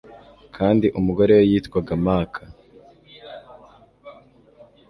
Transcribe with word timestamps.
kandi 0.55 0.87
umugore 0.99 1.31
we 1.37 1.43
yitwaga 1.51 1.93
Maka 2.05 2.41